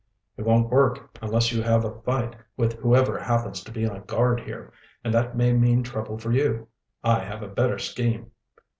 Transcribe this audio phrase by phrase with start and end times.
[0.35, 4.39] "It won't work, unless you have a fight with whoever happens to be on guard
[4.39, 6.69] here and that may mean trouble for you.
[7.03, 8.31] I have a better scheme."